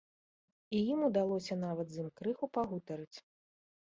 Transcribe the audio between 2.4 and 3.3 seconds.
пагутарыць.